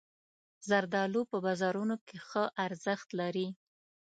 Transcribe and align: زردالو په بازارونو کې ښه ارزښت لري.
زردالو 0.69 1.21
په 1.31 1.37
بازارونو 1.45 1.95
کې 2.07 2.17
ښه 2.27 2.43
ارزښت 2.65 3.07
لري. 3.19 3.47